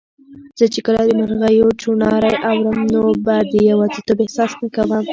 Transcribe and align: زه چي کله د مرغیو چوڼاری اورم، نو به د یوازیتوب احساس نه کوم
زه 0.57 0.65
چي 0.73 0.79
کله 0.85 1.01
د 1.05 1.11
مرغیو 1.19 1.67
چوڼاری 1.81 2.35
اورم، 2.49 2.79
نو 2.93 3.01
به 3.25 3.35
د 3.51 3.53
یوازیتوب 3.69 4.17
احساس 4.21 4.51
نه 4.61 4.67
کوم 4.75 5.03